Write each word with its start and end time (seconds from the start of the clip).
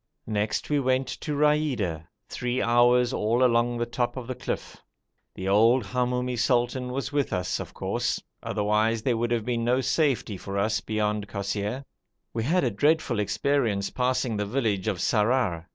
Next 0.25 0.67
we 0.71 0.79
went 0.79 1.07
to 1.09 1.35
Raida, 1.37 2.07
three 2.27 2.59
hours 2.59 3.13
all 3.13 3.43
along 3.45 3.77
the 3.77 3.85
top 3.85 4.17
of 4.17 4.25
the 4.25 4.33
cliff; 4.33 4.77
the 5.35 5.47
old 5.47 5.83
Hamoumi 5.83 6.39
sultan 6.39 6.91
was 6.91 7.11
with 7.11 7.31
us, 7.31 7.59
of 7.59 7.75
course, 7.75 8.19
otherwise 8.41 9.03
there 9.03 9.15
would 9.17 9.29
have 9.29 9.45
been 9.45 9.63
no 9.63 9.79
safety 9.79 10.37
for 10.37 10.57
us 10.57 10.81
beyond 10.81 11.27
Kosseir. 11.27 11.85
We 12.33 12.43
had 12.45 12.63
a 12.63 12.71
dreadful 12.71 13.19
experience 13.19 13.91
passing 13.91 14.37
the 14.37 14.45
village 14.47 14.87
of 14.87 14.97
Sarrar. 14.97 15.67